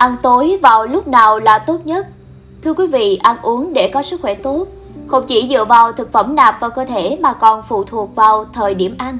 Ăn 0.00 0.16
tối 0.22 0.58
vào 0.62 0.86
lúc 0.86 1.08
nào 1.08 1.38
là 1.38 1.58
tốt 1.58 1.78
nhất? 1.84 2.06
Thưa 2.62 2.74
quý 2.74 2.86
vị, 2.86 3.16
ăn 3.22 3.36
uống 3.42 3.72
để 3.72 3.90
có 3.94 4.02
sức 4.02 4.20
khỏe 4.20 4.34
tốt 4.34 4.66
không 5.06 5.26
chỉ 5.26 5.48
dựa 5.50 5.64
vào 5.64 5.92
thực 5.92 6.12
phẩm 6.12 6.36
nạp 6.36 6.60
vào 6.60 6.70
cơ 6.70 6.84
thể 6.84 7.18
mà 7.20 7.32
còn 7.32 7.62
phụ 7.62 7.84
thuộc 7.84 8.14
vào 8.14 8.46
thời 8.52 8.74
điểm 8.74 8.94
ăn. 8.98 9.18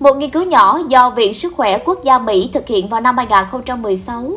Một 0.00 0.16
nghiên 0.16 0.30
cứu 0.30 0.42
nhỏ 0.44 0.78
do 0.88 1.10
Viện 1.10 1.34
Sức 1.34 1.52
khỏe 1.56 1.78
Quốc 1.78 2.04
gia 2.04 2.18
Mỹ 2.18 2.50
thực 2.54 2.66
hiện 2.66 2.88
vào 2.88 3.00
năm 3.00 3.16
2016 3.16 4.30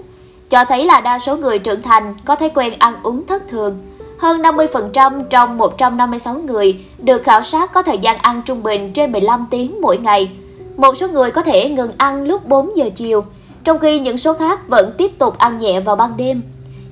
cho 0.49 0.65
thấy 0.65 0.85
là 0.85 1.01
đa 1.01 1.19
số 1.19 1.37
người 1.37 1.59
trưởng 1.59 1.81
thành 1.81 2.15
có 2.25 2.35
thói 2.35 2.49
quen 2.55 2.73
ăn 2.79 2.95
uống 3.03 3.25
thất 3.27 3.43
thường. 3.49 3.79
Hơn 4.19 4.41
50% 4.41 5.23
trong 5.29 5.57
156 5.57 6.33
người 6.33 6.85
được 6.99 7.23
khảo 7.23 7.41
sát 7.41 7.73
có 7.73 7.83
thời 7.83 7.97
gian 7.97 8.17
ăn 8.17 8.41
trung 8.45 8.63
bình 8.63 8.93
trên 8.93 9.11
15 9.11 9.47
tiếng 9.51 9.81
mỗi 9.81 9.97
ngày. 9.97 10.31
Một 10.77 10.97
số 10.97 11.07
người 11.07 11.31
có 11.31 11.43
thể 11.43 11.69
ngừng 11.69 11.91
ăn 11.97 12.23
lúc 12.23 12.47
4 12.47 12.77
giờ 12.77 12.89
chiều, 12.95 13.25
trong 13.67 13.79
khi 13.79 13.99
những 13.99 14.17
số 14.17 14.33
khác 14.33 14.67
vẫn 14.67 14.91
tiếp 14.97 15.19
tục 15.19 15.37
ăn 15.37 15.59
nhẹ 15.59 15.79
vào 15.79 15.95
ban 15.95 16.17
đêm. 16.17 16.41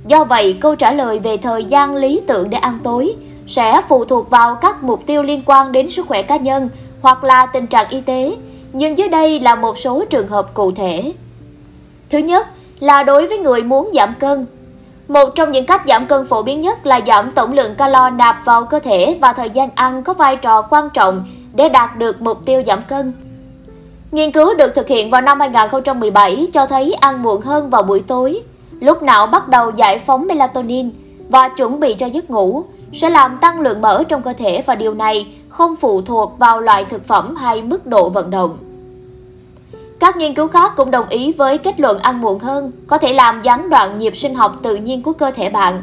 Do 0.08 0.24
vậy, 0.24 0.58
câu 0.62 0.76
trả 0.76 0.92
lời 0.92 1.20
về 1.20 1.38
thời 1.38 1.64
gian 1.64 1.96
lý 1.96 2.22
tưởng 2.28 2.50
để 2.50 2.58
ăn 2.58 2.80
tối 2.84 3.16
sẽ 3.48 3.82
phụ 3.88 4.06
thuộc 4.06 4.30
vào 4.30 4.56
các 4.56 4.84
mục 4.84 5.02
tiêu 5.06 5.24
liên 5.24 5.42
quan 5.46 5.72
đến 5.72 5.90
sức 5.90 6.08
khỏe 6.08 6.22
cá 6.22 6.38
nhân 6.38 6.70
hoặc 7.02 7.24
là 7.24 7.46
tình 7.46 7.68
trạng 7.68 7.90
y 7.90 8.02
tế, 8.02 8.36
nhưng 8.74 8.98
dưới 8.98 9.10
đây 9.10 9.40
là 9.40 9.56
một 9.56 9.78
số 9.78 10.06
trường 10.10 10.28
hợp 10.28 10.54
cụ 10.54 10.72
thể. 10.72 11.14
Thứ 12.10 12.18
nhất 12.18 12.48
là 12.80 13.04
đối 13.04 13.28
với 13.28 13.38
người 13.38 13.64
muốn 13.64 13.92
giảm 13.94 14.14
cân. 14.20 14.46
Một 15.08 15.30
trong 15.36 15.52
những 15.52 15.66
cách 15.66 15.82
giảm 15.88 16.08
cân 16.08 16.28
phổ 16.28 16.44
biến 16.44 16.62
nhất 16.62 16.86
là 16.86 17.00
giảm 17.08 17.32
tổng 17.32 17.54
lượng 17.54 17.76
calo 17.76 18.10
nạp 18.10 18.46
vào 18.46 18.66
cơ 18.66 18.80
thể 18.80 19.18
và 19.22 19.34
thời 19.34 19.50
gian 19.50 19.70
ăn 19.76 20.04
có 20.04 20.14
vai 20.14 20.36
trò 20.36 20.62
quan 20.62 20.90
trọng 20.90 21.26
để 21.54 21.70
đạt 21.70 21.98
được 21.98 22.22
mục 22.22 22.46
tiêu 22.46 22.64
giảm 22.68 22.82
cân. 22.82 23.14
Nghiên 24.12 24.32
cứu 24.32 24.54
được 24.54 24.76
thực 24.76 24.88
hiện 24.88 25.10
vào 25.10 25.22
năm 25.22 25.40
2017 25.40 26.48
cho 26.54 26.68
thấy 26.68 26.94
ăn 26.94 27.24
muộn 27.24 27.42
hơn 27.42 27.70
vào 27.70 27.84
buổi 27.84 28.00
tối, 28.00 28.42
lúc 28.80 29.04
não 29.04 29.28
bắt 29.28 29.48
đầu 29.48 29.72
giải 29.76 30.00
phóng 30.00 30.28
melatonin 30.28 30.92
và 31.30 31.50
chuẩn 31.50 31.80
bị 31.80 31.94
cho 31.94 32.06
giấc 32.06 32.30
ngủ, 32.30 32.64
sẽ 32.94 33.10
làm 33.10 33.38
tăng 33.38 33.60
lượng 33.60 33.82
mỡ 33.82 34.04
trong 34.04 34.22
cơ 34.22 34.34
thể 34.34 34.64
và 34.66 34.76
điều 34.76 34.94
này 34.94 35.28
không 35.50 35.76
phụ 35.76 36.02
thuộc 36.02 36.40
vào 36.40 36.62
loại 36.62 36.86
thực 36.86 37.08
phẩm 37.08 37.36
hay 37.36 37.62
mức 37.62 37.86
độ 37.86 38.10
vận 38.10 38.30
động. 38.30 38.58
Các 40.00 40.18
nghiên 40.18 40.34
cứu 40.34 40.48
khác 40.48 40.74
cũng 40.76 40.92
đồng 40.92 41.10
ý 41.10 41.34
với 41.34 41.58
kết 41.58 41.80
luận 41.80 41.98
ăn 41.98 42.22
muộn 42.22 42.40
hơn 42.40 42.72
có 42.88 42.98
thể 42.98 43.14
làm 43.14 43.42
gián 43.42 43.70
đoạn 43.70 43.98
nhịp 43.98 44.18
sinh 44.18 44.36
học 44.36 44.56
tự 44.64 44.76
nhiên 44.76 45.04
của 45.04 45.14
cơ 45.14 45.32
thể 45.32 45.50
bạn, 45.50 45.82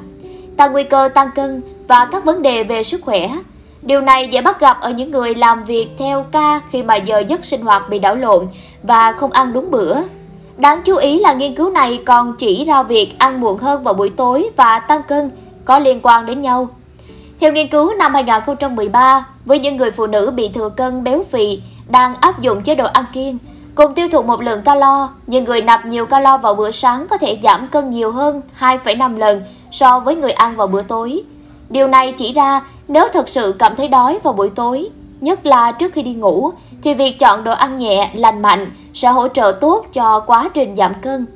tăng 0.56 0.72
nguy 0.72 0.84
cơ 0.84 1.08
tăng 1.14 1.30
cân 1.34 1.62
và 1.88 2.04
các 2.04 2.24
vấn 2.24 2.42
đề 2.42 2.64
về 2.64 2.82
sức 2.82 3.00
khỏe. 3.02 3.30
Điều 3.82 4.00
này 4.00 4.28
dễ 4.28 4.40
bắt 4.42 4.60
gặp 4.60 4.80
ở 4.80 4.90
những 4.90 5.10
người 5.10 5.34
làm 5.34 5.64
việc 5.64 5.88
theo 5.98 6.24
ca 6.32 6.60
khi 6.70 6.82
mà 6.82 6.96
giờ 6.96 7.18
giấc 7.18 7.44
sinh 7.44 7.62
hoạt 7.62 7.90
bị 7.90 7.98
đảo 7.98 8.14
lộn 8.14 8.46
và 8.82 9.12
không 9.12 9.32
ăn 9.32 9.52
đúng 9.52 9.70
bữa. 9.70 9.96
Đáng 10.56 10.82
chú 10.84 10.96
ý 10.96 11.18
là 11.18 11.32
nghiên 11.32 11.54
cứu 11.54 11.70
này 11.70 12.02
còn 12.06 12.36
chỉ 12.36 12.64
ra 12.64 12.82
việc 12.82 13.18
ăn 13.18 13.40
muộn 13.40 13.58
hơn 13.58 13.82
vào 13.82 13.94
buổi 13.94 14.08
tối 14.08 14.50
và 14.56 14.78
tăng 14.78 15.02
cân 15.02 15.30
có 15.64 15.78
liên 15.78 16.00
quan 16.02 16.26
đến 16.26 16.42
nhau. 16.42 16.68
Theo 17.40 17.52
nghiên 17.52 17.68
cứu 17.68 17.94
năm 17.94 18.14
2013, 18.14 19.26
với 19.44 19.58
những 19.58 19.76
người 19.76 19.90
phụ 19.90 20.06
nữ 20.06 20.30
bị 20.30 20.48
thừa 20.48 20.68
cân 20.68 21.04
béo 21.04 21.22
phì 21.30 21.62
đang 21.88 22.14
áp 22.14 22.40
dụng 22.40 22.62
chế 22.62 22.74
độ 22.74 22.86
ăn 22.86 23.04
kiêng, 23.12 23.38
cùng 23.74 23.94
tiêu 23.94 24.08
thụ 24.12 24.22
một 24.22 24.42
lượng 24.42 24.62
calo, 24.62 25.08
nhưng 25.26 25.44
người 25.44 25.62
nạp 25.62 25.86
nhiều 25.86 26.06
calo 26.06 26.36
vào 26.36 26.54
bữa 26.54 26.70
sáng 26.70 27.06
có 27.10 27.16
thể 27.16 27.38
giảm 27.42 27.68
cân 27.68 27.90
nhiều 27.90 28.10
hơn 28.10 28.42
2,5 28.60 29.18
lần 29.18 29.42
so 29.70 30.00
với 30.00 30.16
người 30.16 30.32
ăn 30.32 30.56
vào 30.56 30.66
bữa 30.66 30.82
tối. 30.82 31.22
Điều 31.72 31.88
này 31.88 32.12
chỉ 32.12 32.32
ra 32.32 32.60
nếu 32.88 33.08
thật 33.12 33.28
sự 33.28 33.56
cảm 33.58 33.76
thấy 33.76 33.88
đói 33.88 34.18
vào 34.22 34.32
buổi 34.32 34.48
tối, 34.48 34.88
nhất 35.20 35.46
là 35.46 35.72
trước 35.72 35.92
khi 35.92 36.02
đi 36.02 36.14
ngủ, 36.14 36.50
thì 36.82 36.94
việc 36.94 37.18
chọn 37.18 37.44
đồ 37.44 37.52
ăn 37.52 37.78
nhẹ, 37.78 38.10
lành 38.14 38.42
mạnh 38.42 38.70
sẽ 38.94 39.08
hỗ 39.08 39.28
trợ 39.28 39.58
tốt 39.60 39.86
cho 39.92 40.20
quá 40.20 40.50
trình 40.54 40.76
giảm 40.76 40.94
cân. 40.94 41.26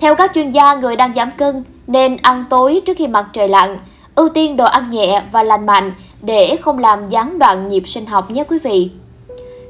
Theo 0.00 0.14
các 0.14 0.30
chuyên 0.34 0.50
gia, 0.50 0.74
người 0.74 0.96
đang 0.96 1.14
giảm 1.14 1.30
cân 1.30 1.64
nên 1.86 2.16
ăn 2.22 2.44
tối 2.50 2.82
trước 2.86 2.96
khi 2.96 3.06
mặt 3.06 3.26
trời 3.32 3.48
lặn, 3.48 3.78
ưu 4.14 4.28
tiên 4.28 4.56
đồ 4.56 4.64
ăn 4.64 4.90
nhẹ 4.90 5.22
và 5.32 5.42
lành 5.42 5.66
mạnh 5.66 5.92
để 6.22 6.56
không 6.56 6.78
làm 6.78 7.08
gián 7.08 7.38
đoạn 7.38 7.68
nhịp 7.68 7.88
sinh 7.88 8.06
học 8.06 8.30
nhé 8.30 8.44
quý 8.48 8.58
vị. 8.58 8.90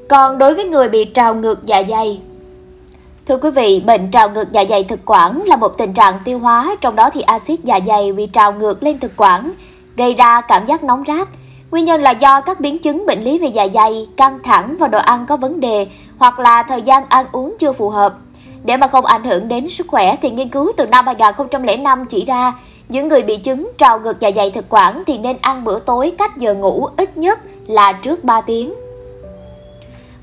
Còn 0.08 0.38
đối 0.38 0.54
với 0.54 0.64
người 0.64 0.88
bị 0.88 1.04
trào 1.04 1.34
ngược 1.34 1.66
dạ 1.66 1.82
dày, 1.88 2.20
Thưa 3.28 3.36
quý 3.36 3.50
vị, 3.50 3.82
bệnh 3.86 4.10
trào 4.10 4.30
ngược 4.30 4.52
dạ 4.52 4.64
dày 4.68 4.84
thực 4.84 5.00
quản 5.04 5.42
là 5.42 5.56
một 5.56 5.78
tình 5.78 5.92
trạng 5.92 6.18
tiêu 6.24 6.38
hóa, 6.38 6.76
trong 6.80 6.96
đó 6.96 7.10
thì 7.10 7.20
axit 7.20 7.60
dạ 7.64 7.80
dày 7.86 8.12
bị 8.12 8.26
trào 8.26 8.52
ngược 8.52 8.82
lên 8.82 8.98
thực 8.98 9.12
quản, 9.16 9.52
gây 9.96 10.14
ra 10.14 10.40
cảm 10.40 10.66
giác 10.66 10.84
nóng 10.84 11.04
rát. 11.06 11.28
Nguyên 11.70 11.84
nhân 11.84 12.02
là 12.02 12.10
do 12.10 12.40
các 12.40 12.60
biến 12.60 12.78
chứng 12.78 13.06
bệnh 13.06 13.24
lý 13.24 13.38
về 13.38 13.48
dạ 13.48 13.66
dày, 13.74 14.08
căng 14.16 14.38
thẳng 14.42 14.76
và 14.80 14.88
đồ 14.88 14.98
ăn 14.98 15.26
có 15.26 15.36
vấn 15.36 15.60
đề 15.60 15.86
hoặc 16.18 16.38
là 16.38 16.62
thời 16.62 16.82
gian 16.82 17.04
ăn 17.08 17.26
uống 17.32 17.56
chưa 17.58 17.72
phù 17.72 17.90
hợp. 17.90 18.14
Để 18.64 18.76
mà 18.76 18.86
không 18.86 19.04
ảnh 19.04 19.24
hưởng 19.24 19.48
đến 19.48 19.68
sức 19.68 19.86
khỏe 19.88 20.16
thì 20.22 20.30
nghiên 20.30 20.48
cứu 20.48 20.72
từ 20.76 20.86
năm 20.86 21.06
2005 21.06 22.04
chỉ 22.04 22.24
ra 22.24 22.52
những 22.88 23.08
người 23.08 23.22
bị 23.22 23.36
chứng 23.36 23.70
trào 23.78 24.00
ngược 24.00 24.20
dạ 24.20 24.30
dày 24.36 24.50
thực 24.50 24.64
quản 24.68 25.02
thì 25.06 25.18
nên 25.18 25.36
ăn 25.40 25.64
bữa 25.64 25.78
tối 25.78 26.12
cách 26.18 26.36
giờ 26.36 26.54
ngủ 26.54 26.88
ít 26.96 27.16
nhất 27.16 27.40
là 27.66 27.92
trước 27.92 28.24
3 28.24 28.40
tiếng. 28.40 28.74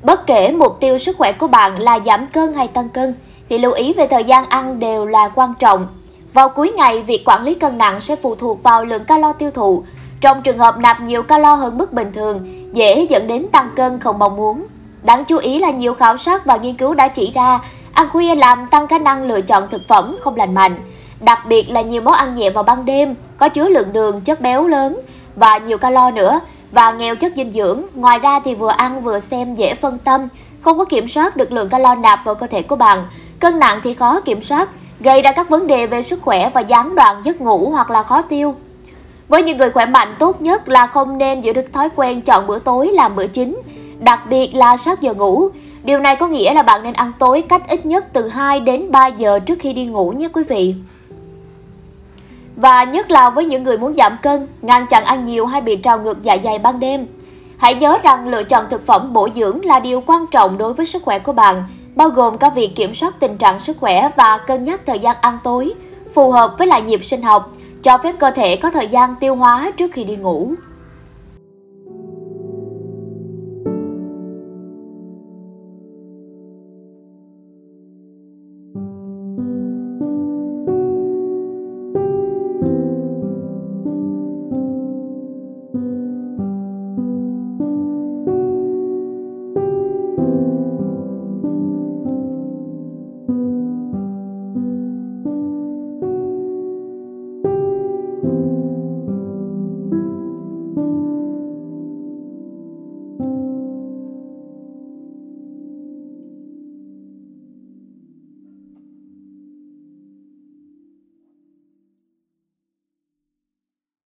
Bất 0.03 0.27
kể 0.27 0.51
mục 0.51 0.77
tiêu 0.79 0.97
sức 0.97 1.17
khỏe 1.17 1.31
của 1.31 1.47
bạn 1.47 1.81
là 1.81 1.99
giảm 2.05 2.27
cân 2.27 2.53
hay 2.53 2.67
tăng 2.67 2.89
cân 2.89 3.15
thì 3.49 3.57
lưu 3.57 3.71
ý 3.71 3.93
về 3.93 4.07
thời 4.07 4.23
gian 4.23 4.45
ăn 4.45 4.79
đều 4.79 5.05
là 5.05 5.29
quan 5.35 5.53
trọng. 5.59 5.87
Vào 6.33 6.49
cuối 6.49 6.71
ngày, 6.77 7.01
việc 7.01 7.23
quản 7.25 7.43
lý 7.43 7.53
cân 7.53 7.77
nặng 7.77 8.01
sẽ 8.01 8.15
phụ 8.15 8.35
thuộc 8.35 8.63
vào 8.63 8.85
lượng 8.85 9.05
calo 9.05 9.33
tiêu 9.33 9.51
thụ. 9.51 9.83
Trong 10.21 10.41
trường 10.41 10.57
hợp 10.57 10.77
nạp 10.77 11.01
nhiều 11.01 11.23
calo 11.23 11.53
hơn 11.53 11.77
mức 11.77 11.93
bình 11.93 12.11
thường, 12.13 12.67
dễ 12.73 13.07
dẫn 13.09 13.27
đến 13.27 13.47
tăng 13.51 13.69
cân 13.75 13.99
không 13.99 14.19
mong 14.19 14.35
muốn. 14.35 14.65
Đáng 15.03 15.25
chú 15.25 15.37
ý 15.37 15.59
là 15.59 15.71
nhiều 15.71 15.93
khảo 15.93 16.17
sát 16.17 16.45
và 16.45 16.57
nghiên 16.57 16.77
cứu 16.77 16.93
đã 16.93 17.07
chỉ 17.07 17.31
ra 17.31 17.59
ăn 17.93 18.09
khuya 18.09 18.35
làm 18.35 18.67
tăng 18.71 18.87
khả 18.87 18.99
năng 18.99 19.23
lựa 19.23 19.41
chọn 19.41 19.67
thực 19.71 19.81
phẩm 19.87 20.17
không 20.21 20.35
lành 20.35 20.53
mạnh, 20.53 20.75
đặc 21.19 21.39
biệt 21.47 21.71
là 21.71 21.81
nhiều 21.81 22.01
món 22.01 22.13
ăn 22.13 22.35
nhẹ 22.35 22.49
vào 22.49 22.63
ban 22.63 22.85
đêm, 22.85 23.15
có 23.37 23.49
chứa 23.49 23.67
lượng 23.67 23.93
đường, 23.93 24.21
chất 24.21 24.41
béo 24.41 24.67
lớn 24.67 25.01
và 25.35 25.57
nhiều 25.57 25.77
calo 25.77 26.11
nữa 26.11 26.39
và 26.71 26.91
nghèo 26.91 27.15
chất 27.15 27.33
dinh 27.35 27.51
dưỡng. 27.51 27.81
Ngoài 27.93 28.19
ra 28.19 28.39
thì 28.39 28.55
vừa 28.55 28.71
ăn 28.71 29.03
vừa 29.03 29.19
xem 29.19 29.55
dễ 29.55 29.75
phân 29.75 29.97
tâm, 29.97 30.27
không 30.61 30.77
có 30.77 30.85
kiểm 30.85 31.07
soát 31.07 31.37
được 31.37 31.51
lượng 31.51 31.69
calo 31.69 31.95
nạp 31.95 32.25
vào 32.25 32.35
cơ 32.35 32.47
thể 32.47 32.61
của 32.61 32.75
bạn. 32.75 33.05
Cân 33.39 33.59
nặng 33.59 33.79
thì 33.83 33.93
khó 33.93 34.21
kiểm 34.21 34.41
soát, 34.41 34.69
gây 35.03 35.21
ra 35.21 35.31
các 35.31 35.49
vấn 35.49 35.67
đề 35.67 35.87
về 35.87 36.01
sức 36.01 36.21
khỏe 36.21 36.49
và 36.53 36.61
gián 36.61 36.95
đoạn 36.95 37.21
giấc 37.23 37.41
ngủ 37.41 37.69
hoặc 37.69 37.91
là 37.91 38.03
khó 38.03 38.21
tiêu. 38.21 38.55
Với 39.27 39.43
những 39.43 39.57
người 39.57 39.69
khỏe 39.69 39.85
mạnh 39.85 40.15
tốt 40.19 40.41
nhất 40.41 40.69
là 40.69 40.87
không 40.87 41.17
nên 41.17 41.41
giữ 41.41 41.53
được 41.53 41.73
thói 41.73 41.89
quen 41.95 42.21
chọn 42.21 42.47
bữa 42.47 42.59
tối 42.59 42.87
làm 42.93 43.15
bữa 43.15 43.27
chính, 43.27 43.61
đặc 43.99 44.19
biệt 44.29 44.55
là 44.55 44.77
sát 44.77 45.01
giờ 45.01 45.13
ngủ. 45.13 45.49
Điều 45.83 45.99
này 45.99 46.15
có 46.15 46.27
nghĩa 46.27 46.53
là 46.53 46.63
bạn 46.63 46.83
nên 46.83 46.93
ăn 46.93 47.11
tối 47.19 47.43
cách 47.49 47.69
ít 47.69 47.85
nhất 47.85 48.05
từ 48.13 48.27
2 48.27 48.59
đến 48.59 48.91
3 48.91 49.07
giờ 49.07 49.39
trước 49.39 49.59
khi 49.59 49.73
đi 49.73 49.85
ngủ 49.85 50.11
nhé 50.11 50.27
quý 50.33 50.43
vị. 50.43 50.75
Và 52.55 52.83
nhất 52.83 53.11
là 53.11 53.29
với 53.29 53.45
những 53.45 53.63
người 53.63 53.77
muốn 53.77 53.95
giảm 53.95 54.17
cân, 54.21 54.47
ngăn 54.61 54.87
chặn 54.87 55.03
ăn 55.03 55.25
nhiều 55.25 55.45
hay 55.45 55.61
bị 55.61 55.75
trào 55.75 55.99
ngược 55.99 56.23
dạ 56.23 56.37
dày 56.43 56.59
ban 56.59 56.79
đêm. 56.79 57.07
Hãy 57.57 57.75
nhớ 57.75 57.97
rằng 58.03 58.27
lựa 58.27 58.43
chọn 58.43 58.65
thực 58.69 58.85
phẩm 58.85 59.13
bổ 59.13 59.29
dưỡng 59.35 59.65
là 59.65 59.79
điều 59.79 60.01
quan 60.01 60.27
trọng 60.27 60.57
đối 60.57 60.73
với 60.73 60.85
sức 60.85 61.03
khỏe 61.03 61.19
của 61.19 61.33
bạn, 61.33 61.63
bao 61.95 62.09
gồm 62.09 62.37
các 62.37 62.55
việc 62.55 62.75
kiểm 62.75 62.93
soát 62.93 63.19
tình 63.19 63.37
trạng 63.37 63.59
sức 63.59 63.77
khỏe 63.79 64.09
và 64.15 64.37
cân 64.47 64.63
nhắc 64.63 64.81
thời 64.85 64.99
gian 64.99 65.15
ăn 65.21 65.37
tối, 65.43 65.73
phù 66.13 66.31
hợp 66.31 66.55
với 66.57 66.67
lại 66.67 66.81
nhịp 66.81 67.05
sinh 67.05 67.21
học, 67.21 67.51
cho 67.83 67.97
phép 67.97 68.15
cơ 68.19 68.31
thể 68.31 68.55
có 68.55 68.71
thời 68.71 68.87
gian 68.87 69.15
tiêu 69.19 69.35
hóa 69.35 69.71
trước 69.77 69.91
khi 69.93 70.03
đi 70.03 70.15
ngủ. 70.15 70.53